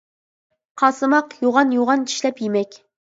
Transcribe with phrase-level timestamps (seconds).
[0.81, 2.81] قاسىماق يوغان- يوغان چىشلەپ يېمەك.